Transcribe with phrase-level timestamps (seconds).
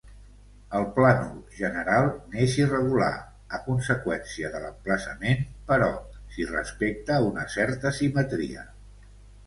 [0.77, 3.11] El plànol general n'és irregular,
[3.59, 5.93] a conseqüència de l'emplaçament, però
[6.35, 8.71] s'hi respecta una certa simetria.